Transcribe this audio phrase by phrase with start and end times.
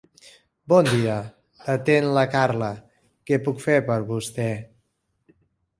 [0.71, 1.17] Bon dia,
[1.67, 2.71] l'atén la Carla,
[3.29, 4.51] què puc fer per vostè?